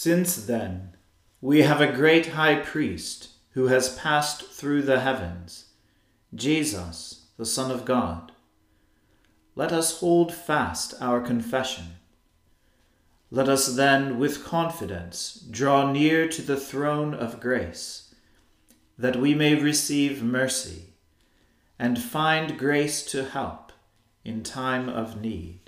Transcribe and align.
Since 0.00 0.46
then, 0.46 0.96
we 1.40 1.62
have 1.62 1.80
a 1.80 1.90
great 1.90 2.26
high 2.26 2.60
priest 2.60 3.30
who 3.54 3.66
has 3.66 3.98
passed 3.98 4.44
through 4.44 4.82
the 4.82 5.00
heavens, 5.00 5.70
Jesus, 6.32 7.26
the 7.36 7.44
Son 7.44 7.72
of 7.72 7.84
God. 7.84 8.30
Let 9.56 9.72
us 9.72 9.98
hold 9.98 10.32
fast 10.32 10.94
our 11.00 11.20
confession. 11.20 11.96
Let 13.32 13.48
us 13.48 13.74
then, 13.74 14.20
with 14.20 14.44
confidence, 14.44 15.44
draw 15.50 15.90
near 15.90 16.28
to 16.28 16.42
the 16.42 16.60
throne 16.60 17.12
of 17.12 17.40
grace, 17.40 18.14
that 18.96 19.16
we 19.16 19.34
may 19.34 19.56
receive 19.56 20.22
mercy 20.22 20.94
and 21.76 22.00
find 22.00 22.56
grace 22.56 23.04
to 23.06 23.24
help 23.24 23.72
in 24.24 24.44
time 24.44 24.88
of 24.88 25.20
need. 25.20 25.67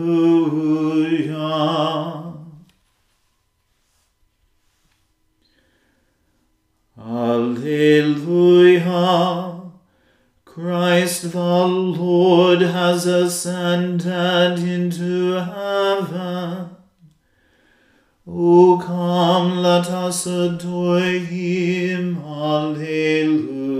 Alleluia. 7.81 9.59
Christ 10.45 11.31
the 11.31 11.65
Lord 11.65 12.61
has 12.61 13.07
ascended 13.07 14.59
into 14.59 15.33
heaven. 15.33 16.75
O 18.27 18.77
come, 18.77 19.57
let 19.63 19.87
us 19.89 20.27
adore 20.27 20.99
him. 20.99 22.17
Alleluia. 22.23 23.71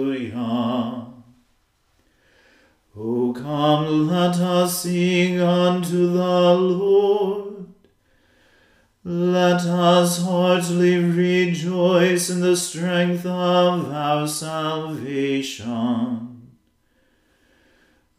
O 2.98 3.34
come, 3.34 4.08
let 4.08 4.38
us 4.38 4.82
sing 4.82 5.40
unto 5.40 6.12
the 6.14 6.56
Lord. 6.56 7.51
Let 9.04 9.62
us 9.66 10.22
heartily 10.22 10.98
rejoice 10.98 12.30
in 12.30 12.42
the 12.42 12.56
strength 12.56 13.26
of 13.26 13.92
our 13.92 14.28
salvation. 14.28 15.72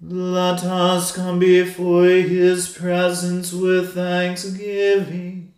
Let 0.00 0.65
us 0.65 1.12
come 1.15 1.38
before 1.38 2.06
his 2.06 2.69
presence 2.69 3.53
with 3.53 3.94
thanksgiving 3.94 5.54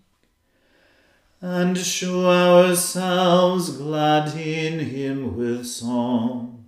and 1.40 1.78
show 1.78 2.30
ourselves 2.30 3.78
glad 3.78 4.36
in 4.36 4.78
him 4.80 5.38
with 5.38 5.66
songs. 5.66 6.60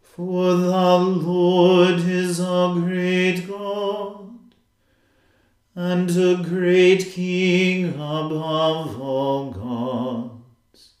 For 0.00 0.54
the 0.54 0.96
Lord 0.96 1.98
is 1.98 2.40
a 2.40 2.72
great 2.74 3.46
God 3.46 4.25
and 5.78 6.10
a 6.16 6.42
great 6.42 7.04
King 7.12 7.90
above 7.90 8.98
all 8.98 9.50
gods. 9.50 10.94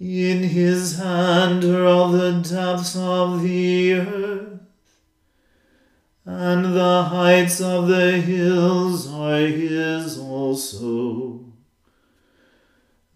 In 0.00 0.42
his 0.42 0.96
hand 0.96 1.62
are 1.62 1.84
all 1.84 2.08
the 2.08 2.32
depths 2.32 2.96
of 2.96 3.42
the 3.42 3.92
earth, 3.92 4.60
and 6.24 6.74
the 6.74 7.02
heights 7.02 7.60
of 7.60 7.88
the 7.88 8.12
hills 8.12 9.06
are 9.12 9.40
his 9.40 10.18
also. 10.18 11.44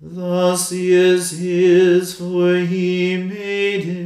The 0.02 0.54
sea 0.54 0.92
is 0.92 1.30
his, 1.30 2.14
for 2.14 2.56
he 2.56 3.16
made 3.16 3.88
it 3.88 4.05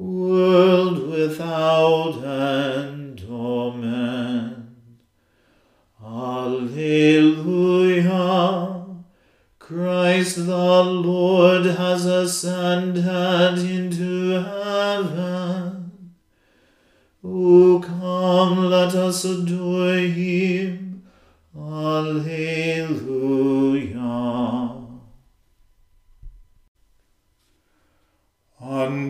world 0.00 1.08
without 1.10 2.24
end. 2.24 3.22
Amen. 3.30 4.68
Alleluia. 6.02 7.50
Christ 9.58 10.46
the 10.46 10.82
Lord 10.82 11.66
has 11.66 12.06
ascended 12.06 13.58
into 13.58 14.30
heaven. 14.42 15.92
O 17.22 17.78
come, 17.84 18.70
let 18.70 18.94
us 18.94 19.24
adore 19.24 19.98
him. 19.98 21.02
Alleluia. 21.56 22.80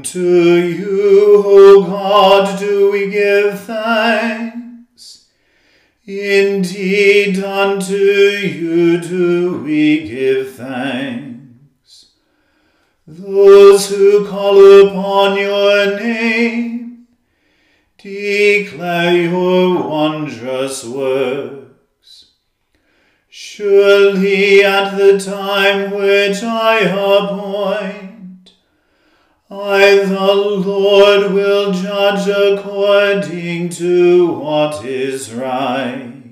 Unto 0.00 0.18
you, 0.18 1.42
O 1.44 1.84
God, 1.84 2.58
do 2.58 2.90
we 2.90 3.10
give 3.10 3.60
thanks. 3.60 5.28
Indeed, 6.06 7.44
unto 7.44 7.94
you 7.94 8.98
do 8.98 9.60
we 9.62 10.08
give 10.08 10.54
thanks. 10.54 12.12
Those 13.06 13.90
who 13.90 14.26
call 14.26 14.88
upon 14.88 15.36
your 15.36 16.00
name 16.00 17.06
declare 17.98 19.14
your 19.14 19.86
wondrous 19.86 20.82
works. 20.82 22.30
Surely 23.28 24.64
at 24.64 24.96
the 24.96 25.20
time 25.20 25.90
which 25.90 26.42
I 26.42 26.78
appoint, 26.86 28.09
I, 29.50 30.04
the 30.04 30.32
Lord, 30.34 31.32
will 31.32 31.72
judge 31.72 32.28
according 32.28 33.70
to 33.70 34.32
what 34.32 34.84
is 34.84 35.32
right. 35.32 36.22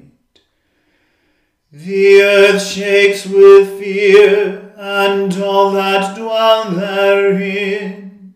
The 1.72 2.22
earth 2.22 2.62
shakes 2.62 3.26
with 3.26 3.80
fear, 3.80 4.72
and 4.76 5.36
all 5.42 5.72
that 5.72 6.16
dwell 6.16 6.70
therein. 6.70 8.34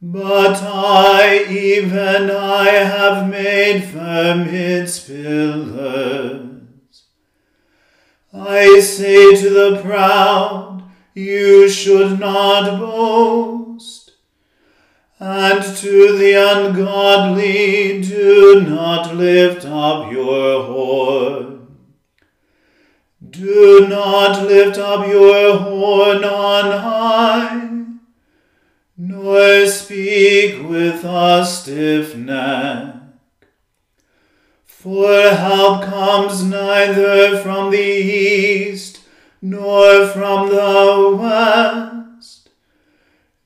But 0.00 0.60
I, 0.60 1.44
even 1.48 2.28
I, 2.28 2.68
have 2.70 3.30
made 3.30 3.84
firm 3.84 4.48
its 4.48 4.98
pillars. 4.98 6.62
I 8.34 8.80
say 8.80 9.36
to 9.40 9.50
the 9.50 9.80
proud, 9.80 10.71
You 11.14 11.68
should 11.68 12.18
not 12.18 12.80
boast, 12.80 14.12
and 15.18 15.62
to 15.62 16.16
the 16.16 16.32
ungodly, 16.32 18.00
Do 18.00 18.62
not 18.66 19.14
lift 19.14 19.66
up 19.66 20.10
your 20.10 20.64
horn. 20.64 21.76
Do 23.28 23.86
not 23.88 24.46
lift 24.46 24.78
up 24.78 25.06
your 25.06 25.58
horn 25.58 26.24
on 26.24 26.80
high, 26.80 27.70
nor 28.96 29.66
speak 29.66 30.66
with 30.66 31.04
a 31.04 31.44
stiff 31.44 32.16
neck. 32.16 32.94
For 34.64 35.30
help 35.30 35.84
comes 35.84 36.42
neither 36.42 37.38
from 37.42 37.70
the 37.70 37.78
east, 37.78 39.01
nor 39.42 40.06
from 40.06 40.48
the 40.48 41.16
west, 41.18 42.48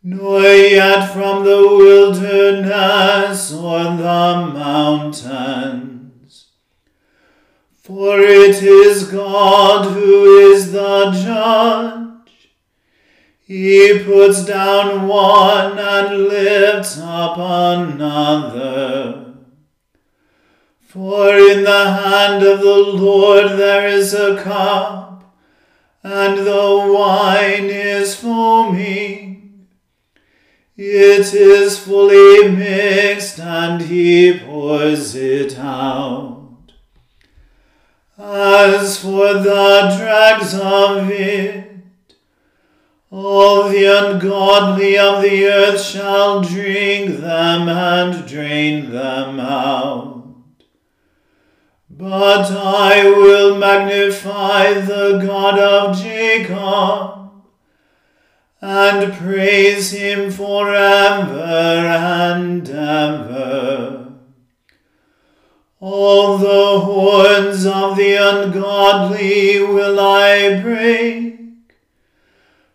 nor 0.02 0.42
yet 0.42 1.10
from 1.12 1.42
the 1.42 1.56
wilderness 1.56 3.50
or 3.52 3.84
the 3.84 4.50
mountains. 4.52 5.96
For 7.74 8.20
it 8.20 8.62
is 8.62 9.10
God 9.10 9.92
who 9.92 10.50
is 10.50 10.72
the 10.72 11.12
judge. 11.12 12.50
He 13.40 14.02
puts 14.04 14.44
down 14.44 15.08
one 15.08 15.78
and 15.78 16.24
lifts 16.24 16.98
up 16.98 17.38
another. 17.38 19.34
For 20.80 21.36
in 21.36 21.62
the 21.62 21.92
hand 21.92 22.42
of 22.42 22.60
the 22.60 22.76
Lord 22.76 23.58
there 23.58 23.86
is 23.86 24.12
a 24.14 24.42
cup, 24.42 25.05
and 26.06 26.46
the 26.46 26.92
wine 26.94 27.64
is 27.64 28.14
foaming. 28.14 29.66
It 30.76 31.34
is 31.34 31.80
fully 31.80 32.48
mixed, 32.48 33.40
and 33.40 33.80
he 33.80 34.38
pours 34.38 35.16
it 35.16 35.58
out. 35.58 36.72
As 38.16 38.98
for 38.98 39.34
the 39.34 39.96
dregs 39.98 40.54
of 40.54 41.10
it, 41.10 41.72
all 43.10 43.68
the 43.68 43.86
ungodly 43.86 44.96
of 44.96 45.22
the 45.22 45.46
earth 45.46 45.82
shall 45.82 46.40
drink 46.40 47.18
them 47.18 47.68
and 47.68 48.28
drain 48.28 48.92
them 48.92 49.40
out. 49.40 50.15
But 51.98 52.50
I 52.50 53.08
will 53.08 53.56
magnify 53.56 54.74
the 54.74 55.18
God 55.24 55.58
of 55.58 55.96
Jacob 55.96 57.30
and 58.60 59.14
praise 59.14 59.92
him 59.92 60.30
forever 60.30 61.42
and 61.42 62.68
ever. 62.68 64.12
All 65.80 66.36
the 66.36 66.80
horns 66.80 67.64
of 67.64 67.96
the 67.96 68.14
ungodly 68.16 69.60
will 69.62 69.98
I 69.98 70.60
break, 70.60 71.38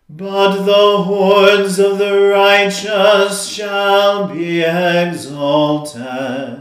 but 0.10 0.64
the 0.64 1.04
horns 1.04 1.78
of 1.78 2.00
the 2.00 2.30
righteous 2.30 3.48
shall 3.48 4.30
be 4.30 4.62
exalted. 4.64 6.61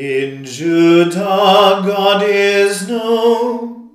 In 0.00 0.46
Judah 0.46 1.82
God 1.84 2.22
is 2.22 2.88
known, 2.88 3.90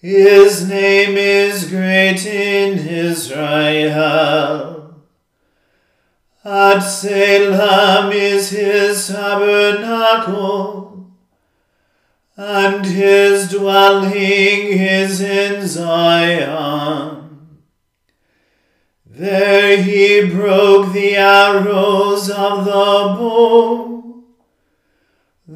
his 0.00 0.66
name 0.66 1.18
is 1.18 1.68
great 1.68 2.24
in 2.24 2.78
Israel. 2.78 3.34
At 6.42 6.78
Salem 6.78 8.12
is 8.12 8.48
his 8.48 9.08
tabernacle, 9.08 11.06
and 12.34 12.86
his 12.86 13.50
dwelling 13.50 14.14
is 14.14 15.20
in 15.20 15.66
Zion. 15.66 17.58
There 19.04 19.82
he 19.82 20.30
broke 20.30 20.94
the 20.94 21.16
arrows 21.16 22.30
of 22.30 22.64
the 22.64 22.70
bow, 22.70 23.87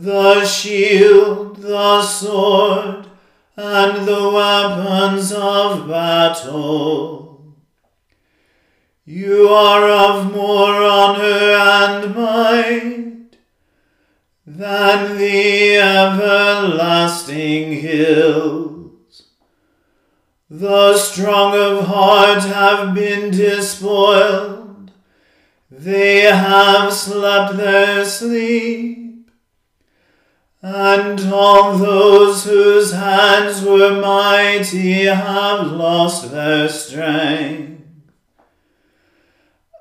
the 0.03 0.45
shield, 0.45 1.59
the 1.59 2.03
sword, 2.03 3.07
and 3.57 4.05
the 4.05 4.31
weapons 4.31 5.31
of 5.33 5.87
battle. 5.87 7.55
You 9.05 9.49
are 9.49 9.89
of 9.89 10.33
more 10.33 10.83
honor 10.83 11.23
and 11.23 12.17
might 12.17 13.37
than 14.45 15.19
the 15.19 15.77
everlasting 15.77 17.75
hills. 17.75 19.23
The 20.51 20.99
strong 20.99 21.57
of 21.57 21.87
heart 21.87 22.43
have 22.43 22.93
been 22.93 23.31
despoiled, 23.31 24.91
they 25.71 26.23
have 26.23 26.93
slept 26.93 27.57
their 27.57 28.05
sleep. 28.05 29.12
And 30.65 31.21
all 31.33 31.77
those 31.77 32.45
whose 32.45 32.93
hands 32.93 33.65
were 33.65 34.01
mighty 34.01 35.07
have 35.07 35.73
lost 35.73 36.31
their 36.31 36.69
strength. 36.69 37.83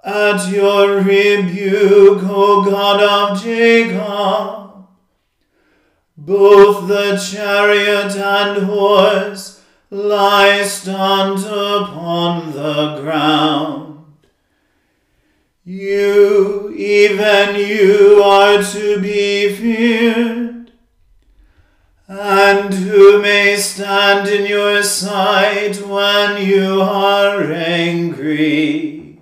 At 0.04 0.52
your 0.52 1.04
rebuke, 1.04 2.24
O 2.24 2.66
God 2.66 3.04
of 3.04 3.44
Jacob, 3.44 4.88
both 6.18 6.88
the 6.88 7.18
chariot 7.18 8.16
and 8.16 8.66
horse 8.66 9.62
lie 9.92 10.64
stunned 10.64 11.46
upon 11.46 12.54
the 12.54 13.02
ground. 13.02 14.06
You, 15.64 16.74
even 16.74 17.56
you, 17.56 18.24
are 18.24 18.64
to 18.64 19.00
be 19.00 19.54
feared. 19.54 20.51
And 22.14 22.74
who 22.74 23.22
may 23.22 23.56
stand 23.56 24.28
in 24.28 24.46
your 24.46 24.84
sight 24.84 25.78
when 25.88 26.46
you 26.46 26.82
are 26.82 27.42
angry? 27.54 29.18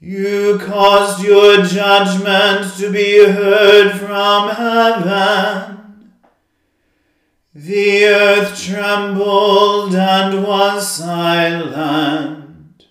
You 0.00 0.58
caused 0.58 1.22
your 1.22 1.66
judgment 1.66 2.78
to 2.78 2.90
be 2.90 3.26
heard 3.26 3.92
from 3.98 4.48
heaven. 4.56 6.14
The 7.54 8.04
earth 8.06 8.58
trembled 8.58 9.94
and 9.94 10.42
was 10.42 10.96
silent. 10.96 12.86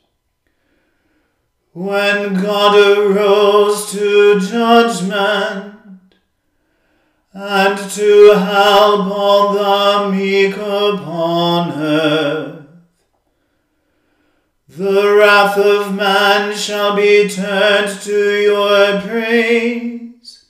When 1.72 2.36
God 2.36 2.78
arose 2.78 3.92
to 3.94 4.40
judgment 4.40 5.81
and 7.34 7.78
to 7.92 8.34
help 8.34 9.08
all 9.08 9.54
the 9.54 10.12
meek 10.12 10.56
upon 10.58 11.72
earth, 11.72 12.66
the 14.68 15.16
wrath 15.18 15.58
of 15.58 15.96
man 15.96 16.56
shall 16.56 16.96
be 16.96 17.30
turned 17.30 18.02
to 18.02 18.42
your 18.42 19.02
praise, 19.02 20.46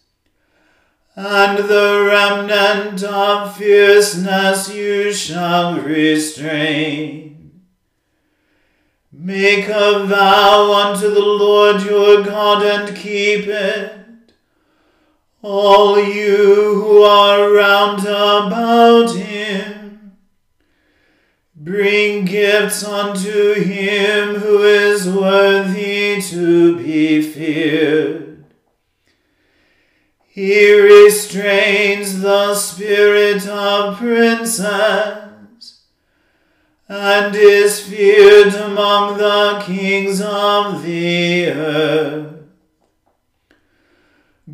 and 1.16 1.58
the 1.58 2.06
remnant 2.08 3.04
of 3.04 3.56
fierceness 3.56 4.74
you 4.74 5.14
shall 5.14 5.80
restrain. 5.80 7.62
Make 9.12 9.68
a 9.68 10.06
vow 10.08 10.74
unto 10.74 11.10
the 11.10 11.20
Lord 11.20 11.84
your 11.84 12.24
God 12.24 12.64
and 12.64 12.98
keep 12.98 13.46
it. 13.46 14.01
All 15.44 16.00
you 16.00 16.76
who 16.76 17.02
are 17.02 17.52
round 17.52 18.02
about 18.02 19.16
him, 19.16 20.18
bring 21.56 22.26
gifts 22.26 22.84
unto 22.84 23.56
him 23.56 24.36
who 24.36 24.64
is 24.64 25.10
worthy 25.10 26.22
to 26.22 26.78
be 26.78 27.24
feared. 27.24 28.46
He 30.28 30.80
restrains 30.80 32.22
the 32.22 32.54
spirit 32.56 33.48
of 33.48 33.98
princes 33.98 34.62
and 36.88 37.36
is 37.36 37.80
feared 37.80 38.54
among 38.54 39.18
the 39.18 39.64
kings 39.66 40.22
of 40.22 40.84
the 40.84 41.48
earth. 41.48 42.31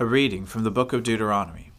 A 0.00 0.06
reading 0.06 0.46
from 0.46 0.62
the 0.62 0.70
book 0.70 0.92
of 0.92 1.02
Deuteronomy. 1.02 1.72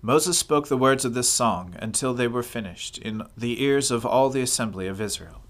Moses 0.00 0.38
spoke 0.38 0.68
the 0.68 0.76
words 0.78 1.04
of 1.04 1.12
this 1.12 1.28
song 1.28 1.76
until 1.80 2.14
they 2.14 2.26
were 2.26 2.42
finished 2.42 2.96
in 2.96 3.24
the 3.36 3.62
ears 3.62 3.90
of 3.90 4.06
all 4.06 4.30
the 4.30 4.40
assembly 4.40 4.86
of 4.86 4.98
Israel. 4.98 5.42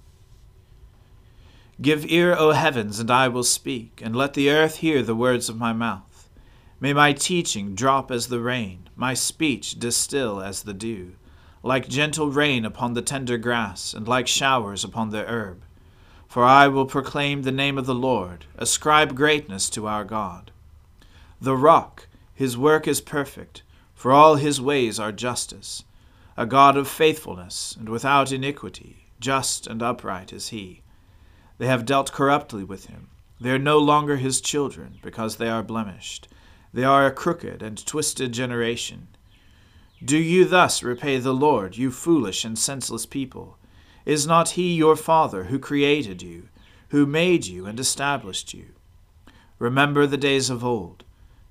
Give 1.81 2.11
ear, 2.11 2.35
O 2.37 2.51
heavens, 2.51 2.99
and 2.99 3.09
I 3.09 3.29
will 3.29 3.45
speak, 3.45 4.01
and 4.03 4.17
let 4.17 4.35
the 4.35 4.51
earth 4.51 4.79
hear 4.79 5.01
the 5.01 5.15
words 5.15 5.49
of 5.49 5.57
my 5.57 5.73
mouth. 5.73 6.29
May 6.81 6.93
my 6.93 7.13
teaching 7.13 7.77
drop 7.77 8.11
as 8.11 8.27
the 8.27 8.41
rain, 8.41 8.89
my 8.97 9.15
speech 9.15 9.79
distill 9.79 10.43
as 10.43 10.65
the 10.65 10.75
dew, 10.75 11.13
like 11.63 11.87
gentle 11.87 12.33
rain 12.33 12.65
upon 12.65 12.95
the 12.95 13.03
tender 13.03 13.39
grass, 13.39 13.95
and 13.95 14.09
like 14.09 14.27
showers 14.27 14.83
upon 14.83 15.11
the 15.11 15.25
herb. 15.25 15.63
For 16.27 16.43
I 16.43 16.67
will 16.67 16.85
proclaim 16.85 17.43
the 17.43 17.53
name 17.53 17.79
of 17.79 17.87
the 17.87 17.95
Lord, 17.95 18.47
ascribe 18.57 19.15
greatness 19.15 19.71
to 19.71 19.87
our 19.87 20.03
God. 20.03 20.51
The 21.47 21.57
rock, 21.57 22.09
his 22.35 22.59
work 22.59 22.89
is 22.89 23.01
perfect, 23.01 23.63
for 23.95 24.11
all 24.11 24.35
his 24.35 24.61
ways 24.61 24.99
are 24.99 25.13
justice. 25.13 25.85
A 26.37 26.45
God 26.45 26.77
of 26.77 26.89
faithfulness 26.89 27.77
and 27.79 27.89
without 27.89 28.33
iniquity, 28.33 29.07
just 29.21 29.69
and 29.69 29.81
upright 29.81 30.33
is 30.33 30.49
he. 30.49 30.83
They 31.59 31.69
have 31.69 31.87
dealt 31.87 32.11
corruptly 32.11 32.65
with 32.65 32.87
him. 32.87 33.11
They 33.41 33.53
are 33.53 33.61
no 33.61 33.79
longer 33.79 34.17
his 34.17 34.41
children, 34.41 34.99
because 35.05 35.37
they 35.37 35.49
are 35.49 35.63
blemished. 35.63 36.27
They 36.75 36.83
are 36.83 37.07
a 37.07 37.13
crooked 37.13 37.63
and 37.63 37.87
twisted 37.87 38.33
generation. 38.33 39.07
Do 40.05 40.19
you 40.19 40.47
thus 40.47 40.83
repay 40.83 41.19
the 41.19 41.33
Lord, 41.33 41.77
you 41.77 41.93
foolish 41.93 42.45
and 42.45 42.59
senseless 42.59 43.07
people? 43.07 43.57
Is 44.05 44.27
not 44.27 44.59
he 44.59 44.75
your 44.75 44.97
Father 44.97 45.45
who 45.45 45.61
created 45.61 46.23
you, 46.23 46.49
who 46.89 47.07
made 47.07 47.47
you 47.47 47.67
and 47.67 47.79
established 47.79 48.53
you? 48.53 48.73
Remember 49.61 50.09
the 50.09 50.17
days 50.17 50.51
of 50.51 50.65
old. 50.65 51.05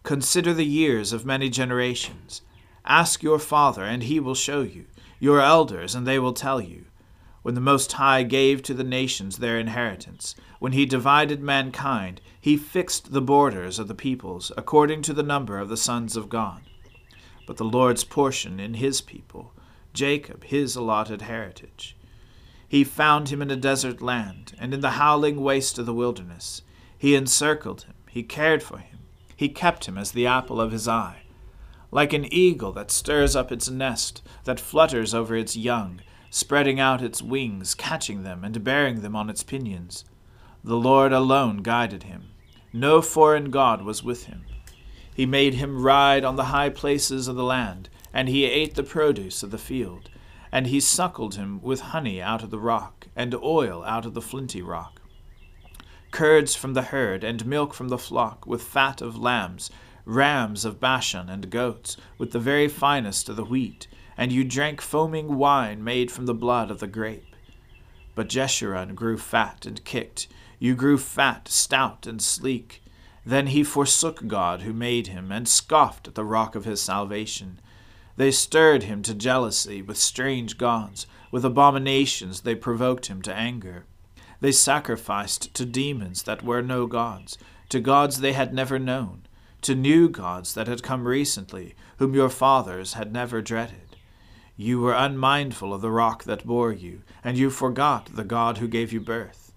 Consider 0.06 0.54
the 0.54 0.66
years 0.66 1.12
of 1.12 1.26
many 1.26 1.50
generations. 1.50 2.44
Ask 2.86 3.24
your 3.24 3.40
Father, 3.40 3.84
and 3.84 4.04
he 4.04 4.20
will 4.20 4.36
show 4.36 4.62
you, 4.62 4.86
your 5.20 5.42
elders, 5.42 5.96
and 5.96 6.06
they 6.06 6.20
will 6.20 6.32
tell 6.32 6.62
you 6.62 6.86
when 7.42 7.56
the 7.56 7.62
Most 7.62 7.92
High 7.94 8.22
gave 8.22 8.62
to 8.64 8.76
the 8.76 8.84
nations 8.84 9.40
their 9.40 9.58
inheritance, 9.58 10.36
when 10.60 10.74
he 10.74 10.86
divided 10.86 11.42
mankind, 11.42 12.22
he 12.40 12.56
fixed 12.56 13.14
the 13.14 13.22
borders 13.22 13.80
of 13.80 13.88
the 13.88 13.96
peoples 13.96 14.52
according 14.56 15.02
to 15.02 15.14
the 15.14 15.24
number 15.24 15.58
of 15.58 15.70
the 15.70 15.78
sons 15.78 16.16
of 16.16 16.30
God. 16.30 16.62
But 17.48 17.58
the 17.58 17.66
Lord's 17.66 18.04
portion 18.04 18.60
in 18.60 18.76
his 18.76 19.02
people, 19.02 19.54
Jacob 19.92 20.44
his 20.44 20.76
allotted 20.76 21.24
heritage. 21.24 21.98
He 22.68 22.84
found 22.84 23.30
him 23.30 23.42
in 23.42 23.50
a 23.50 23.56
desert 23.56 24.04
land, 24.04 24.54
and 24.60 24.72
in 24.72 24.82
the 24.82 24.92
howling 25.02 25.42
waste 25.42 25.80
of 25.80 25.88
the 25.88 25.96
wilderness. 25.96 26.62
He 26.96 27.16
encircled 27.16 27.86
him, 27.86 27.96
he 28.08 28.22
cared 28.22 28.62
for 28.62 28.78
him, 28.78 28.95
he 29.36 29.50
kept 29.50 29.86
him 29.86 29.98
as 29.98 30.12
the 30.12 30.27
apple 30.27 30.62
of 30.62 30.72
his 30.72 30.88
eye. 30.88 31.24
Like 31.92 32.13
an 32.13 32.32
eagle 32.34 32.72
that 32.74 32.92
stirs 32.92 33.36
up 33.36 33.51
its 33.51 33.70
nest, 33.70 34.22
that 34.44 34.60
flutters 34.60 35.13
over 35.13 35.36
its 35.36 35.56
young, 35.56 36.01
spreading 36.30 36.80
out 36.80 37.01
its 37.01 37.22
wings, 37.22 37.74
catching 37.74 38.24
them, 38.24 38.44
and 38.44 38.63
bearing 38.63 39.01
them 39.01 39.15
on 39.15 39.30
its 39.30 39.44
pinions. 39.44 40.04
The 40.63 40.75
Lord 40.75 41.13
alone 41.13 41.58
guided 41.58 42.04
him. 42.04 42.32
No 42.74 43.01
foreign 43.01 43.51
God 43.51 43.84
was 43.84 44.04
with 44.04 44.25
him. 44.25 44.46
He 45.13 45.25
made 45.25 45.54
him 45.54 45.82
ride 45.82 46.25
on 46.25 46.36
the 46.36 46.46
high 46.46 46.70
places 46.70 47.27
of 47.27 47.36
the 47.36 47.44
land, 47.44 47.88
and 48.13 48.27
he 48.27 48.44
ate 48.44 48.75
the 48.75 48.84
produce 48.84 49.44
of 49.44 49.51
the 49.51 49.58
field. 49.58 50.10
And 50.51 50.68
he 50.68 50.80
suckled 50.80 51.36
him 51.36 51.62
with 51.62 51.80
honey 51.80 52.22
out 52.22 52.44
of 52.44 52.50
the 52.50 52.60
rock, 52.60 53.08
and 53.15 53.34
oil 53.36 53.84
out 53.86 54.06
of 54.06 54.13
the 54.13 54.22
flinty 54.22 54.62
rock. 54.62 55.01
Curds 56.16 56.56
from 56.56 56.74
the 56.74 56.82
herd, 56.82 57.24
and 57.24 57.46
milk 57.46 57.74
from 57.74 57.90
the 57.90 57.98
flock, 57.98 58.48
with 58.48 58.64
fat 58.64 59.02
of 59.02 59.18
lambs, 59.18 59.70
rams 60.06 60.66
of 60.66 60.80
Bashan, 60.80 61.30
and 61.30 61.50
goats, 61.50 61.98
with 62.18 62.32
the 62.32 62.40
very 62.40 62.68
finest 62.68 63.30
of 63.30 63.36
the 63.36 63.46
wheat 63.46 63.88
and 64.18 64.32
you 64.32 64.44
drank 64.44 64.82
foaming 64.82 65.38
wine 65.38 65.84
made 65.84 66.12
from 66.12 66.26
the 66.26 66.34
blood 66.34 66.72
of 66.72 66.80
the 66.80 66.88
grape. 66.88 67.36
But 68.14 68.30
Jeshurun 68.30 68.96
grew 68.96 69.18
fat 69.18 69.66
and 69.66 69.84
kicked. 69.84 70.28
You 70.58 70.76
grew 70.76 70.98
fat, 70.98 71.48
stout, 71.50 72.08
and 72.08 72.22
sleek. 72.22 72.82
Then 73.26 73.48
he 73.48 73.64
forsook 73.64 74.28
God 74.28 74.62
who 74.62 74.72
made 74.72 75.08
him, 75.08 75.32
and 75.32 75.48
scoffed 75.48 76.08
at 76.08 76.16
the 76.16 76.24
rock 76.24 76.56
of 76.56 76.66
his 76.66 76.82
salvation. 76.82 77.60
They 78.16 78.32
stirred 78.32 78.84
him 78.84 79.02
to 79.04 79.14
jealousy 79.14 79.82
with 79.82 79.98
strange 79.98 80.58
gods. 80.58 81.08
With 81.32 81.44
abominations 81.44 82.42
they 82.42 82.56
provoked 82.56 83.08
him 83.08 83.22
to 83.24 83.36
anger. 83.36 83.86
They 84.42 84.51
sacrificed 84.51 85.54
to 85.54 85.65
demons 85.65 86.24
that 86.24 86.44
were 86.44 86.62
no 86.62 86.88
gods, 86.88 87.38
to 87.70 87.80
gods 87.80 88.20
they 88.20 88.34
had 88.34 88.54
never 88.54 88.77
known, 88.77 89.24
to 89.62 89.75
new 89.75 90.10
gods 90.10 90.54
that 90.54 90.68
had 90.68 90.84
come 90.84 91.08
recently, 91.08 91.75
whom 91.98 92.13
your 92.13 92.30
fathers 92.30 92.94
had 92.94 93.12
never 93.12 93.42
dreaded. 93.42 93.96
You 94.58 94.80
were 94.80 94.94
unmindful 94.94 95.74
of 95.74 95.82
the 95.82 95.92
rock 95.92 96.24
that 96.25 96.46
bore 96.46 96.72
you, 96.72 97.01
and 97.24 97.38
you 97.38 97.50
forgot 97.50 98.10
the 98.13 98.24
God 98.24 98.60
who 98.60 98.68
gave 98.68 98.94
you 98.94 99.01
birth. 99.01 99.51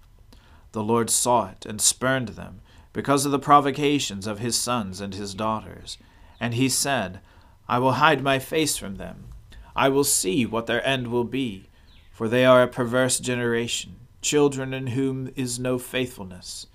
The 0.73 0.83
Lord 0.83 1.11
saw 1.11 1.51
it 1.51 1.67
and 1.67 1.81
spurned 1.81 2.31
them, 2.31 2.61
because 2.93 3.25
of 3.25 3.33
the 3.33 3.39
provocations 3.39 4.27
of 4.27 4.39
his 4.39 4.59
sons 4.59 5.01
and 5.01 5.15
his 5.15 5.35
daughters. 5.35 5.99
And 6.41 6.55
he 6.55 6.69
said, 6.69 7.21
I 7.69 7.79
will 7.79 7.93
hide 7.93 8.23
my 8.23 8.39
face 8.39 8.77
from 8.77 8.97
them. 8.97 9.29
I 9.77 9.89
will 9.89 10.05
see 10.05 10.45
what 10.47 10.67
their 10.67 10.85
end 10.87 11.09
will 11.09 11.25
be, 11.25 11.69
for 12.11 12.29
they 12.29 12.45
are 12.45 12.63
a 12.63 12.69
perverse 12.69 13.21
generation, 13.21 13.97
children 14.29 14.75
in 14.75 14.89
whom 14.89 15.31
is 15.37 15.59
no 15.59 15.79
faithfulness. 15.79 16.67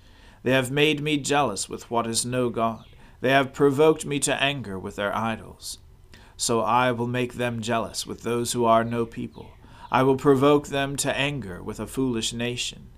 They 0.42 0.52
have 0.52 0.70
made 0.70 1.00
me 1.00 1.16
jealous 1.18 1.68
with 1.68 1.90
what 1.90 2.06
is 2.06 2.26
no 2.26 2.50
God. 2.50 2.84
They 3.20 3.30
have 3.30 3.54
provoked 3.54 4.04
me 4.04 4.18
to 4.20 4.42
anger 4.42 4.78
with 4.78 4.96
their 4.96 5.14
idols 5.16 5.78
so 6.36 6.60
I 6.60 6.92
will 6.92 7.06
make 7.06 7.34
them 7.34 7.60
jealous 7.60 8.06
with 8.06 8.22
those 8.22 8.52
who 8.52 8.64
are 8.64 8.84
no 8.84 9.06
people. 9.06 9.50
I 9.90 10.02
will 10.02 10.16
provoke 10.16 10.68
them 10.68 10.96
to 10.96 11.16
anger 11.16 11.62
with 11.62 11.78
a 11.78 11.86
foolish 11.86 12.32
nation. 12.32 12.88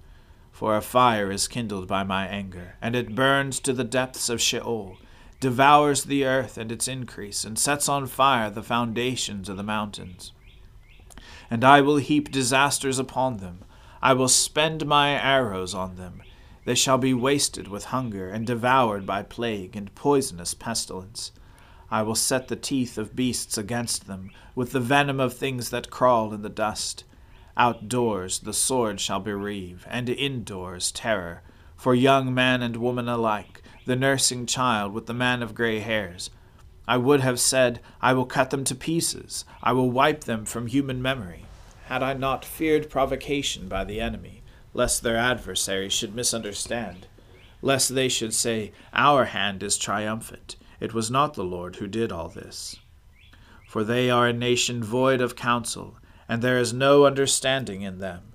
For 0.52 0.76
a 0.76 0.82
fire 0.82 1.30
is 1.30 1.48
kindled 1.48 1.86
by 1.86 2.02
my 2.02 2.26
anger, 2.26 2.76
and 2.80 2.96
it 2.96 3.14
burns 3.14 3.60
to 3.60 3.74
the 3.74 3.84
depths 3.84 4.30
of 4.30 4.40
Sheol, 4.40 4.96
devours 5.38 6.04
the 6.04 6.24
earth 6.24 6.56
and 6.56 6.72
its 6.72 6.88
increase, 6.88 7.44
and 7.44 7.58
sets 7.58 7.88
on 7.90 8.06
fire 8.06 8.48
the 8.48 8.62
foundations 8.62 9.50
of 9.50 9.58
the 9.58 9.62
mountains. 9.62 10.32
And 11.50 11.62
I 11.62 11.82
will 11.82 11.98
heap 11.98 12.32
disasters 12.32 12.98
upon 12.98 13.36
them. 13.36 13.64
I 14.06 14.12
will 14.12 14.28
spend 14.28 14.86
my 14.86 15.20
arrows 15.20 15.74
on 15.74 15.96
them. 15.96 16.22
They 16.64 16.76
shall 16.76 16.96
be 16.96 17.12
wasted 17.12 17.66
with 17.66 17.86
hunger, 17.86 18.28
and 18.28 18.46
devoured 18.46 19.04
by 19.04 19.24
plague 19.24 19.74
and 19.74 19.92
poisonous 19.96 20.54
pestilence. 20.54 21.32
I 21.90 22.02
will 22.02 22.14
set 22.14 22.46
the 22.46 22.54
teeth 22.54 22.98
of 22.98 23.16
beasts 23.16 23.58
against 23.58 24.06
them, 24.06 24.30
with 24.54 24.70
the 24.70 24.78
venom 24.78 25.18
of 25.18 25.34
things 25.34 25.70
that 25.70 25.90
crawl 25.90 26.32
in 26.32 26.42
the 26.42 26.48
dust. 26.48 27.02
Outdoors 27.56 28.38
the 28.38 28.52
sword 28.52 29.00
shall 29.00 29.18
bereave, 29.18 29.84
and 29.90 30.08
indoors 30.08 30.92
terror, 30.92 31.42
for 31.76 31.92
young 31.92 32.32
man 32.32 32.62
and 32.62 32.76
woman 32.76 33.08
alike, 33.08 33.60
the 33.86 33.96
nursing 33.96 34.46
child 34.46 34.92
with 34.92 35.06
the 35.06 35.14
man 35.14 35.42
of 35.42 35.52
gray 35.52 35.80
hairs. 35.80 36.30
I 36.86 36.96
would 36.96 37.22
have 37.22 37.40
said, 37.40 37.80
I 38.00 38.12
will 38.12 38.24
cut 38.24 38.50
them 38.50 38.62
to 38.66 38.76
pieces, 38.76 39.44
I 39.64 39.72
will 39.72 39.90
wipe 39.90 40.22
them 40.22 40.44
from 40.44 40.68
human 40.68 41.02
memory, 41.02 41.45
had 41.86 42.02
I 42.02 42.14
not 42.14 42.44
feared 42.44 42.90
provocation 42.90 43.68
by 43.68 43.84
the 43.84 44.00
enemy, 44.00 44.42
lest 44.74 45.02
their 45.02 45.16
adversaries 45.16 45.92
should 45.92 46.16
misunderstand, 46.16 47.06
lest 47.62 47.94
they 47.94 48.08
should 48.08 48.34
say, 48.34 48.72
Our 48.92 49.26
hand 49.26 49.62
is 49.62 49.78
triumphant. 49.78 50.56
It 50.80 50.92
was 50.92 51.12
not 51.12 51.34
the 51.34 51.44
Lord 51.44 51.76
who 51.76 51.86
did 51.86 52.10
all 52.10 52.28
this. 52.28 52.76
For 53.68 53.84
they 53.84 54.10
are 54.10 54.26
a 54.26 54.32
nation 54.32 54.82
void 54.82 55.20
of 55.20 55.36
counsel, 55.36 55.96
and 56.28 56.42
there 56.42 56.58
is 56.58 56.72
no 56.72 57.06
understanding 57.06 57.82
in 57.82 58.00
them. 58.00 58.32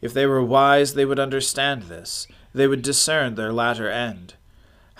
If 0.00 0.14
they 0.14 0.24
were 0.24 0.42
wise, 0.42 0.94
they 0.94 1.04
would 1.04 1.20
understand 1.20 1.84
this, 1.84 2.26
they 2.54 2.66
would 2.66 2.82
discern 2.82 3.34
their 3.34 3.52
latter 3.52 3.90
end. 3.90 4.34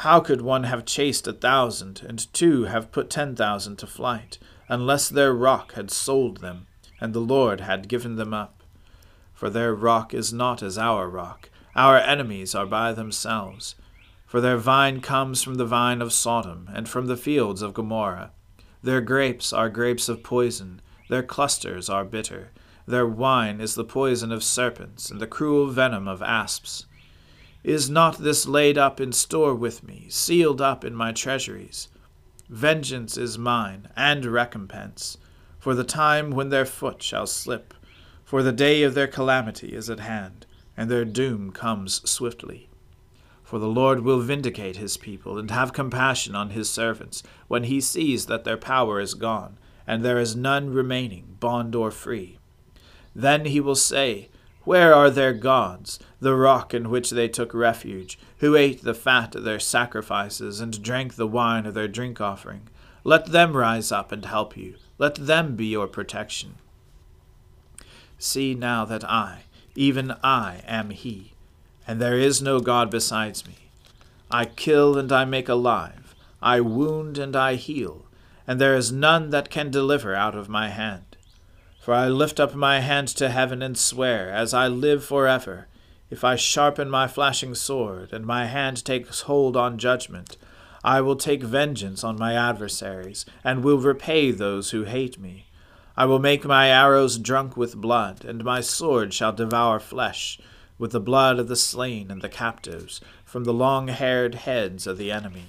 How 0.01 0.21
could 0.21 0.43
one 0.43 0.65
have 0.65 0.85
chased 0.85 1.27
a 1.27 1.33
thousand, 1.33 2.03
and 2.07 2.31
two 2.35 2.65
have 2.65 2.93
put 2.93 3.09
ten 3.09 3.35
thousand 3.35 3.77
to 3.77 3.87
flight, 3.87 4.39
unless 4.69 5.09
their 5.09 5.33
rock 5.33 5.73
had 5.73 5.91
sold 5.91 6.43
them, 6.43 6.67
and 7.01 7.13
the 7.13 7.21
Lord 7.21 7.61
had 7.61 7.89
given 7.89 8.17
them 8.17 8.33
up? 8.33 8.63
For 9.35 9.51
their 9.51 9.75
rock 9.75 10.15
is 10.15 10.33
not 10.33 10.63
as 10.63 10.79
our 10.79 11.09
rock, 11.09 11.51
our 11.75 11.99
enemies 11.99 12.55
are 12.55 12.67
by 12.67 12.93
themselves. 12.93 13.75
For 14.27 14.41
their 14.41 14.57
vine 14.57 15.01
comes 15.01 15.43
from 15.43 15.55
the 15.57 15.67
vine 15.67 16.03
of 16.03 16.13
Sodom, 16.13 16.69
and 16.73 16.89
from 16.89 17.07
the 17.07 17.17
fields 17.17 17.63
of 17.63 17.75
Gomorrah. 17.75 18.33
Their 18.83 19.01
grapes 19.01 19.53
are 19.53 19.69
grapes 19.69 20.09
of 20.09 20.23
poison, 20.23 20.81
their 21.09 21.23
clusters 21.23 21.89
are 21.89 22.05
bitter. 22.05 22.51
Their 22.87 23.07
wine 23.07 23.61
is 23.61 23.75
the 23.75 23.85
poison 23.85 24.33
of 24.33 24.43
serpents, 24.43 25.11
and 25.11 25.21
the 25.21 25.27
cruel 25.27 25.69
venom 25.69 26.09
of 26.09 26.23
asps. 26.23 26.87
Is 27.63 27.91
not 27.91 28.19
this 28.19 28.47
laid 28.47 28.79
up 28.79 29.01
in 29.01 29.13
store 29.13 29.55
with 29.55 29.83
me, 29.83 30.07
sealed 30.09 30.61
up 30.61 30.85
in 30.85 30.95
my 30.95 31.13
treasuries? 31.13 31.89
Vengeance 32.49 33.17
is 33.17 33.39
mine, 33.39 33.89
and 33.97 34.25
recompense, 34.25 35.19
for 35.67 35.75
the 35.75 35.83
time 35.83 36.31
when 36.31 36.51
their 36.51 36.65
foot 36.65 37.03
shall 37.03 37.27
slip, 37.27 37.75
for 38.23 38.41
the 38.41 38.53
day 38.53 38.85
of 38.85 38.95
their 38.95 39.09
calamity 39.09 39.75
is 39.75 39.91
at 39.91 39.99
hand, 39.99 40.47
and 40.77 40.89
their 40.89 41.05
doom 41.05 41.51
comes 41.51 42.09
swiftly. 42.09 42.69
For 43.43 43.59
the 43.59 43.67
Lord 43.67 44.03
will 44.03 44.21
vindicate 44.21 44.77
his 44.77 44.97
people, 44.97 45.37
and 45.37 45.51
have 45.51 45.73
compassion 45.73 46.37
on 46.37 46.51
his 46.51 46.71
servants, 46.71 47.25
when 47.49 47.65
he 47.65 47.81
sees 47.81 48.27
that 48.27 48.45
their 48.45 48.57
power 48.57 49.01
is 49.01 49.15
gone, 49.15 49.59
and 49.89 50.05
there 50.05 50.21
is 50.21 50.37
none 50.37 50.73
remaining, 50.73 51.37
bond 51.41 51.75
or 51.75 51.91
free. 51.91 52.39
Then 53.13 53.47
he 53.47 53.59
will 53.59 53.75
say, 53.75 54.29
where 54.63 54.95
are 54.95 55.11
their 55.11 55.33
gods, 55.33 55.99
the 56.21 56.37
rock 56.37 56.75
in 56.75 56.91
which 56.91 57.11
they 57.11 57.27
took 57.27 57.53
refuge, 57.53 58.21
who 58.39 58.55
ate 58.55 58.85
the 58.85 58.95
fat 58.95 59.35
of 59.35 59.43
their 59.43 59.59
sacrifices 59.59 60.61
and 60.61 60.81
drank 60.81 61.17
the 61.17 61.27
wine 61.27 61.67
of 61.67 61.75
their 61.75 61.89
drink 61.89 62.21
offering? 62.21 62.69
Let 63.07 63.27
them 63.27 63.57
rise 63.57 63.93
up 63.93 64.11
and 64.11 64.25
help 64.25 64.57
you. 64.57 64.75
Let 64.99 65.15
them 65.15 65.55
be 65.55 65.67
your 65.67 65.87
protection. 65.87 66.57
See 68.19 68.53
now 68.53 68.85
that 68.85 69.05
I, 69.05 69.45
even 69.77 70.17
I, 70.25 70.63
am 70.67 70.91
He, 70.91 71.31
and 71.87 72.01
there 72.01 72.19
is 72.19 72.43
no 72.43 72.59
God 72.59 72.91
besides 72.91 73.47
me. 73.47 73.71
I 74.29 74.45
kill 74.45 74.99
and 74.99 75.13
I 75.13 75.25
make 75.25 75.49
alive, 75.49 76.17
I 76.43 76.61
wound 76.61 77.17
and 77.17 77.37
I 77.37 77.55
heal, 77.55 78.07
and 78.45 78.61
there 78.61 78.75
is 78.75 78.91
none 78.91 79.31
that 79.31 79.51
can 79.51 79.71
deliver 79.71 80.13
out 80.13 80.35
of 80.35 80.49
my 80.49 80.71
hand. 80.71 81.17
For 81.81 81.95
I 81.95 82.09
lift 82.09 82.41
up 82.41 82.57
my 82.57 82.81
hand 82.81 83.07
to 83.19 83.29
heaven 83.29 83.63
and 83.63 83.79
swear, 83.79 84.33
as 84.33 84.53
I 84.53 84.67
live 84.67 85.05
for 85.05 85.29
ever, 85.29 85.69
if 86.11 86.25
I 86.25 86.35
sharpen 86.35 86.91
my 86.91 87.07
flashing 87.07 87.55
sword, 87.55 88.13
and 88.13 88.27
my 88.27 88.47
hand 88.47 88.85
takes 88.85 89.21
hold 89.21 89.57
on 89.57 89.79
judgment, 89.79 90.37
I 90.87 91.01
will 91.01 91.17
take 91.17 91.43
vengeance 91.43 92.05
on 92.05 92.17
my 92.17 92.35
adversaries, 92.35 93.27
and 93.43 93.65
will 93.65 93.79
repay 93.79 94.31
those 94.31 94.71
who 94.71 94.85
hate 94.85 95.19
me. 95.19 95.47
I 95.97 96.05
will 96.05 96.21
make 96.21 96.45
my 96.45 96.69
arrows 96.69 97.19
drunk 97.19 97.57
with 97.57 97.75
blood, 97.75 98.25
and 98.25 98.45
my 98.45 98.61
sword 98.61 99.13
shall 99.13 99.33
devour 99.33 99.81
flesh, 99.81 100.39
with 100.79 100.93
the 100.93 101.01
blood 101.01 101.41
of 101.41 101.49
the 101.49 101.57
slain 101.57 102.09
and 102.09 102.23
the 102.23 102.29
captives, 102.29 103.01
from 103.25 103.43
the 103.43 103.53
long 103.53 103.89
haired 103.89 104.37
heads 104.37 104.87
of 104.87 104.97
the 104.97 105.11
enemy. 105.11 105.47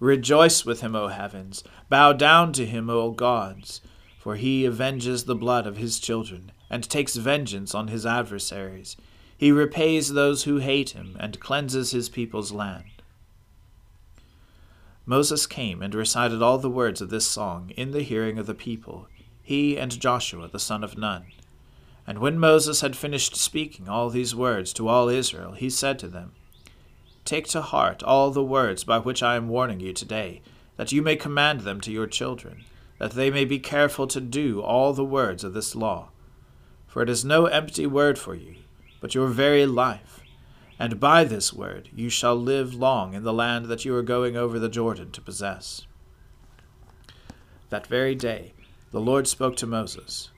Rejoice 0.00 0.66
with 0.66 0.80
him, 0.80 0.96
O 0.96 1.06
heavens! 1.06 1.62
Bow 1.88 2.12
down 2.12 2.52
to 2.54 2.66
him, 2.66 2.90
O 2.90 3.12
gods! 3.12 3.80
for 4.18 4.34
he 4.34 4.66
avenges 4.66 5.24
the 5.24 5.36
blood 5.36 5.64
of 5.64 5.76
his 5.76 6.00
children, 6.00 6.50
and 6.68 6.90
takes 6.90 7.14
vengeance 7.14 7.72
on 7.72 7.86
his 7.86 8.04
adversaries. 8.04 8.96
He 9.36 9.52
repays 9.52 10.12
those 10.12 10.42
who 10.42 10.56
hate 10.56 10.90
him, 10.90 11.16
and 11.20 11.38
cleanses 11.38 11.92
his 11.92 12.08
people's 12.08 12.50
land. 12.50 12.99
Moses 15.10 15.44
came 15.44 15.82
and 15.82 15.92
recited 15.92 16.40
all 16.40 16.56
the 16.56 16.70
words 16.70 17.00
of 17.00 17.10
this 17.10 17.26
song 17.26 17.72
in 17.76 17.90
the 17.90 18.02
hearing 18.02 18.38
of 18.38 18.46
the 18.46 18.54
people, 18.54 19.08
he 19.42 19.76
and 19.76 19.98
Joshua 19.98 20.46
the 20.46 20.60
son 20.60 20.84
of 20.84 20.96
Nun. 20.96 21.24
And 22.06 22.20
when 22.20 22.38
Moses 22.38 22.80
had 22.80 22.94
finished 22.94 23.34
speaking 23.34 23.88
all 23.88 24.08
these 24.08 24.36
words 24.36 24.72
to 24.74 24.86
all 24.86 25.08
Israel, 25.08 25.54
he 25.54 25.68
said 25.68 25.98
to 25.98 26.06
them, 26.06 26.30
Take 27.24 27.48
to 27.48 27.60
heart 27.60 28.04
all 28.04 28.30
the 28.30 28.44
words 28.44 28.84
by 28.84 29.00
which 29.00 29.20
I 29.20 29.34
am 29.34 29.48
warning 29.48 29.80
you 29.80 29.92
today, 29.92 30.42
that 30.76 30.92
you 30.92 31.02
may 31.02 31.16
command 31.16 31.62
them 31.62 31.80
to 31.80 31.90
your 31.90 32.06
children 32.06 32.64
that 32.98 33.10
they 33.10 33.32
may 33.32 33.44
be 33.44 33.58
careful 33.58 34.06
to 34.06 34.20
do 34.20 34.62
all 34.62 34.92
the 34.92 35.04
words 35.04 35.42
of 35.42 35.54
this 35.54 35.74
law. 35.74 36.10
For 36.86 37.02
it 37.02 37.10
is 37.10 37.24
no 37.24 37.46
empty 37.46 37.84
word 37.84 38.16
for 38.16 38.36
you, 38.36 38.54
but 39.00 39.16
your 39.16 39.26
very 39.26 39.66
life. 39.66 40.19
And 40.80 40.98
by 40.98 41.24
this 41.24 41.52
word 41.52 41.90
you 41.94 42.08
shall 42.08 42.34
live 42.34 42.74
long 42.74 43.12
in 43.12 43.22
the 43.22 43.34
land 43.34 43.66
that 43.66 43.84
you 43.84 43.94
are 43.94 44.02
going 44.02 44.34
over 44.34 44.58
the 44.58 44.70
Jordan 44.70 45.10
to 45.10 45.20
possess. 45.20 45.86
That 47.68 47.86
very 47.86 48.14
day 48.14 48.54
the 48.90 49.00
Lord 49.00 49.28
spoke 49.28 49.56
to 49.56 49.66
Moses 49.66 50.30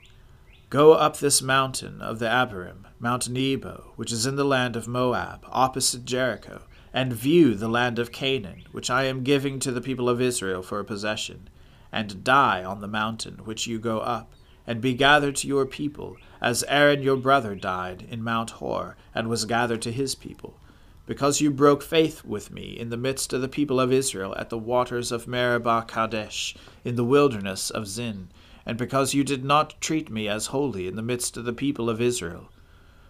Go 0.69 0.95
up 0.95 1.19
this 1.19 1.43
mountain 1.43 2.03
of 2.03 2.19
the 2.19 2.27
Abarim, 2.27 2.87
Mount 2.99 3.29
Nebo, 3.29 3.93
which 3.95 4.11
is 4.11 4.27
in 4.27 4.35
the 4.35 4.45
land 4.45 4.75
of 4.75 4.89
Moab, 4.89 5.45
opposite 5.49 6.05
Jericho, 6.05 6.63
and 6.93 7.13
view 7.13 7.55
the 7.55 7.69
land 7.69 8.01
of 8.01 8.11
Canaan, 8.11 8.65
which 8.73 8.91
I 8.91 9.05
am 9.05 9.23
giving 9.23 9.61
to 9.61 9.71
the 9.71 9.81
people 9.81 10.09
of 10.09 10.21
Israel 10.21 10.63
for 10.63 10.81
a 10.81 10.85
possession 10.85 11.49
and 11.93 12.25
die 12.25 12.65
on 12.65 12.81
the 12.81 12.89
mountain 12.89 13.45
which 13.45 13.69
you 13.69 13.79
go 13.79 14.01
up, 14.01 14.33
and 14.67 14.81
be 14.81 14.95
gathered 14.95 15.37
to 15.37 15.49
your 15.49 15.67
people, 15.67 16.17
as 16.41 16.65
Aaron 16.69 17.03
your 17.03 17.17
brother 17.17 17.55
died 17.55 18.07
in 18.11 18.23
Mount 18.23 18.51
Hor, 18.51 18.97
and 19.15 19.29
was 19.29 19.45
gathered 19.45 19.83
to 19.83 19.93
his 19.93 20.15
people. 20.15 20.59
Because 21.07 21.41
you 21.41 21.51
broke 21.51 21.83
faith 21.83 22.25
with 22.25 22.51
me 22.51 22.79
in 22.79 22.91
the 22.91 22.97
midst 22.97 23.33
of 23.33 23.41
the 23.41 23.49
people 23.49 23.81
of 23.81 23.93
Israel 23.93 24.35
at 24.39 24.51
the 24.51 24.59
waters 24.59 25.11
of 25.11 25.27
Meribah 25.27 25.85
Kadesh, 25.89 26.55
in 26.85 26.97
the 26.97 27.05
wilderness 27.05 27.71
of 27.71 27.87
Zin, 27.89 28.29
and 28.65 28.79
because 28.79 29.15
you 29.15 29.25
did 29.25 29.45
not 29.45 29.81
treat 29.81 30.11
me 30.11 30.29
as 30.29 30.47
holy 30.47 30.87
in 30.87 30.97
the 30.97 31.03
midst 31.03 31.37
of 31.37 31.45
the 31.45 31.53
people 31.53 31.91
of 31.91 32.01
Israel. 32.01 32.51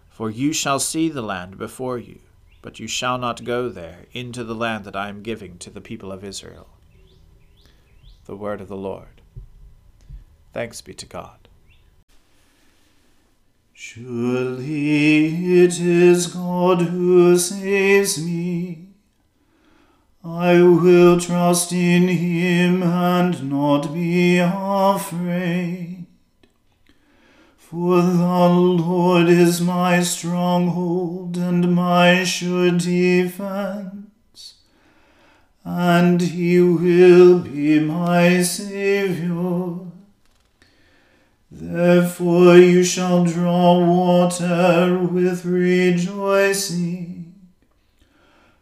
For 0.08 0.30
you 0.30 0.52
shall 0.52 0.78
see 0.78 1.08
the 1.08 1.22
land 1.22 1.58
before 1.58 1.98
you, 1.98 2.20
but 2.62 2.78
you 2.80 2.86
shall 2.86 3.18
not 3.18 3.44
go 3.44 3.68
there 3.68 4.06
into 4.12 4.44
the 4.44 4.54
land 4.54 4.84
that 4.84 4.96
I 4.96 5.08
am 5.08 5.22
giving 5.22 5.58
to 5.58 5.70
the 5.70 5.80
people 5.80 6.12
of 6.12 6.24
Israel 6.24 6.68
the 8.24 8.36
word 8.36 8.60
of 8.60 8.68
the 8.68 8.76
Lord. 8.76 9.20
Thanks 10.52 10.80
be 10.80 10.94
to 10.94 11.06
God. 11.06 11.41
Surely 13.84 15.64
it 15.64 15.80
is 15.80 16.28
God 16.28 16.82
who 16.82 17.36
saves 17.36 18.24
me. 18.24 18.86
I 20.24 20.62
will 20.62 21.18
trust 21.18 21.72
in 21.72 22.06
him 22.06 22.84
and 22.84 23.50
not 23.50 23.92
be 23.92 24.38
afraid. 24.38 26.06
For 27.56 28.00
the 28.00 28.48
Lord 28.48 29.28
is 29.28 29.60
my 29.60 30.00
stronghold 30.00 31.36
and 31.36 31.74
my 31.74 32.22
sure 32.22 32.70
defense 32.70 34.54
and 35.64 36.20
he 36.22 36.60
will 36.60 37.40
be 37.40 37.80
my 37.80 38.42
Saviour. 38.42 39.81
Therefore 41.64 42.56
you 42.56 42.82
shall 42.82 43.24
draw 43.24 43.78
water 43.78 44.98
with 44.98 45.44
rejoicing 45.44 47.34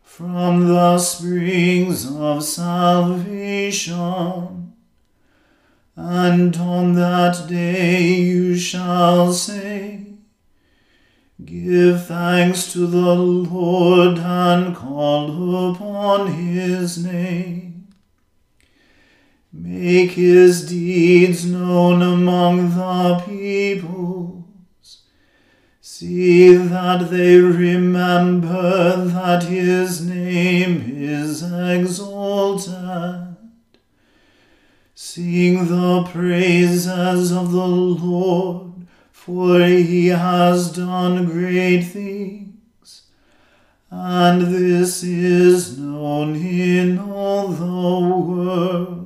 from 0.03 0.69
the 0.69 0.99
springs 0.99 2.07
of 2.15 2.45
salvation. 2.45 3.95
And 5.97 6.55
on 6.59 6.93
that 6.93 7.49
day 7.49 8.03
you 8.03 8.59
shall 8.59 9.33
say, 9.33 10.09
Give 11.43 12.05
thanks 12.05 12.71
to 12.75 12.87
the 12.87 13.15
Lord 13.15 14.19
and 14.19 14.77
call 14.77 15.71
upon 15.73 16.35
his 16.35 17.03
name. 17.03 17.70
Make 19.62 20.12
his 20.12 20.66
deeds 20.70 21.44
known 21.44 22.01
among 22.01 22.70
the 22.70 23.23
peoples. 23.27 25.03
See 25.83 26.55
that 26.55 27.11
they 27.11 27.37
remember 27.37 29.05
that 29.05 29.42
his 29.42 30.01
name 30.07 30.85
is 30.96 31.42
exalted. 31.42 33.37
Sing 34.94 35.66
the 35.66 36.05
praises 36.05 37.31
of 37.31 37.53
the 37.53 37.66
Lord, 37.66 38.87
for 39.12 39.61
he 39.61 40.07
has 40.07 40.73
done 40.75 41.27
great 41.27 41.83
things, 41.83 43.03
and 43.90 44.40
this 44.40 45.03
is 45.03 45.79
known 45.79 46.37
in 46.37 46.99
all 46.99 47.49
the 47.49 47.66
world. 47.66 49.00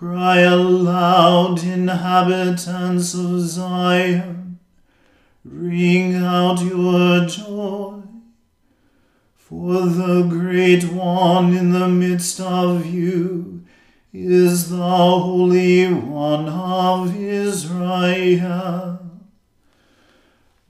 Cry 0.00 0.38
aloud, 0.38 1.62
inhabitants 1.62 3.12
of 3.12 3.40
Zion, 3.40 4.58
ring 5.44 6.14
out 6.14 6.62
your 6.62 7.26
joy. 7.26 8.00
For 9.36 9.80
the 9.82 10.22
great 10.22 10.84
one 10.84 11.54
in 11.54 11.72
the 11.72 11.86
midst 11.86 12.40
of 12.40 12.86
you 12.86 13.62
is 14.10 14.70
the 14.70 14.78
Holy 14.78 15.92
One 15.92 16.48
of 16.48 17.14
Israel. 17.14 19.00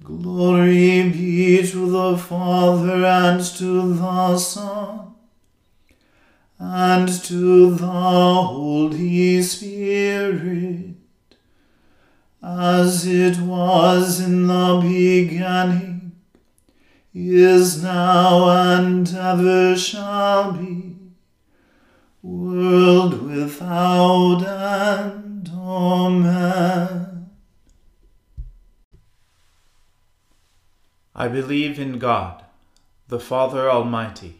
Glory 0.02 1.08
be 1.08 1.70
to 1.70 1.88
the 1.88 2.18
Father 2.18 3.04
and 3.04 3.44
to 3.44 3.94
the 3.94 4.38
Son 4.38 5.09
and 6.62 7.08
to 7.24 7.74
the 7.74 7.86
Holy 7.86 9.40
Spirit, 9.40 10.94
as 12.42 13.06
it 13.06 13.38
was 13.40 14.20
in 14.20 14.46
the 14.46 14.78
beginning, 14.82 16.12
is 17.14 17.82
now, 17.82 18.50
and 18.50 19.08
ever 19.08 19.74
shall 19.74 20.52
be, 20.52 20.96
world 22.22 23.22
without 23.22 24.42
end. 24.42 25.50
Amen. 25.56 27.30
I 31.14 31.28
believe 31.28 31.80
in 31.80 31.98
God, 31.98 32.44
the 33.08 33.18
Father 33.18 33.70
Almighty 33.70 34.39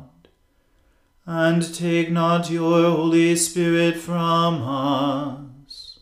and 1.25 1.73
take 1.73 2.11
not 2.11 2.49
your 2.49 2.91
Holy 2.91 3.35
Spirit 3.35 3.97
from 3.97 4.63
us. 4.63 5.99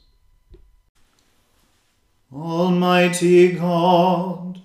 Almighty 2.33 3.53
God, 3.53 4.61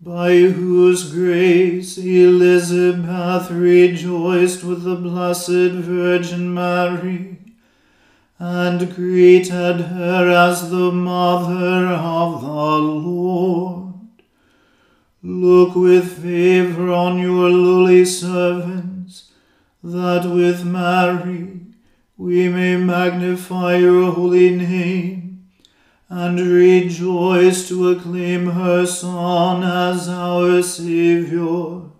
by 0.00 0.36
whose 0.36 1.12
grace 1.12 1.98
Elizabeth 1.98 3.50
rejoiced 3.50 4.62
with 4.62 4.84
the 4.84 4.96
Blessed 4.96 5.72
Virgin 5.72 6.54
Mary, 6.54 7.38
and 8.38 8.94
greeted 8.94 9.80
her 9.80 10.30
as 10.30 10.70
the 10.70 10.92
Mother 10.92 11.86
of 11.86 12.42
the 12.42 12.48
Lord. 12.48 13.94
Look 15.22 15.74
with 15.74 16.22
favor 16.22 16.92
on 16.92 17.18
your 17.18 17.48
lowly 17.48 18.04
servant 18.04 18.95
that 19.92 20.28
with 20.28 20.64
Mary 20.64 21.60
we 22.16 22.48
may 22.48 22.76
magnify 22.76 23.76
your 23.76 24.10
holy 24.10 24.56
name 24.56 25.46
and 26.08 26.40
rejoice 26.40 27.68
to 27.68 27.90
acclaim 27.90 28.46
her 28.46 28.84
Son 28.84 29.62
as 29.62 30.08
our 30.08 30.60
Saviour, 30.62 31.92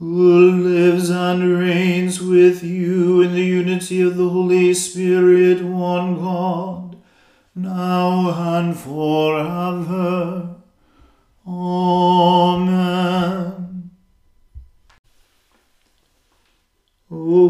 who 0.00 0.50
lives 0.50 1.10
and 1.10 1.58
reigns 1.58 2.20
with 2.20 2.64
you 2.64 3.20
in 3.20 3.34
the 3.34 3.44
unity 3.44 4.00
of 4.00 4.16
the 4.16 4.28
Holy 4.28 4.74
Spirit, 4.74 5.62
one 5.62 6.16
God, 6.16 6.96
now 7.54 8.56
and 8.56 8.76
forever. 8.76 10.56
Amen. 11.46 13.63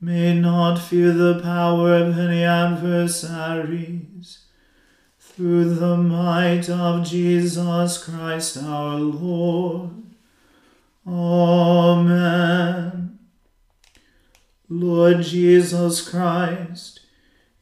may 0.00 0.32
not 0.32 0.78
fear 0.78 1.12
the 1.12 1.40
power 1.40 1.94
of 1.94 2.18
any 2.18 2.42
adversaries 2.42 4.46
through 5.18 5.74
the 5.74 5.96
might 5.96 6.70
of 6.70 7.06
Jesus 7.06 8.02
Christ 8.02 8.56
our 8.56 8.96
Lord. 8.96 9.90
Amen. 11.06 13.18
Lord 14.68 15.22
Jesus 15.22 16.08
Christ, 16.08 17.00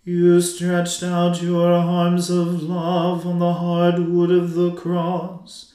you 0.05 0.41
stretched 0.41 1.03
out 1.03 1.43
your 1.43 1.73
arms 1.73 2.31
of 2.31 2.63
love 2.63 3.27
on 3.27 3.39
the 3.39 3.55
hard 3.55 3.99
wood 3.99 4.31
of 4.31 4.55
the 4.55 4.73
cross, 4.73 5.75